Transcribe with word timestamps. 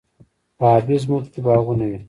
په 0.57 0.65
ابی 0.77 0.95
ځمکو 1.03 1.27
کې 1.33 1.39
باغونه 1.45 1.85
وي. 1.89 1.97